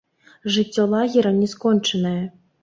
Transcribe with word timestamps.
Жыццё 0.55 0.85
лагера 0.93 1.33
не 1.41 1.47
скончанае. 1.53 2.25